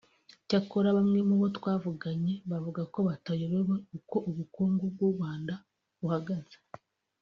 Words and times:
Cyakora 0.47 0.87
bamwe 0.97 1.19
mu 1.27 1.35
bo 1.41 1.47
twavuganye 1.57 2.33
bavuga 2.51 2.81
ko 2.93 2.99
batayobewe 3.07 3.75
uko 3.97 4.15
ubukungu 4.29 4.83
bw’u 4.93 5.09
Rwanda 5.13 5.53
buhagaze 5.99 6.57